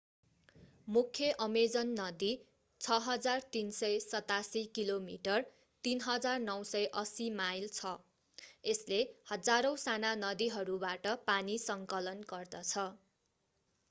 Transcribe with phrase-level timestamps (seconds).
[0.87, 2.29] मुख्य अमेजन नदी
[2.81, 5.45] 6,387 kilometre
[5.83, 7.93] 3,980 mile छ।
[8.65, 8.99] यसले
[9.29, 12.91] हजारौं साना नदीहरूबाट पानी सङ्कलन गर्दछ।